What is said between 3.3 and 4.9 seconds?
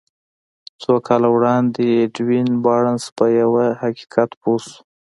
يوه حقيقت پوه شو.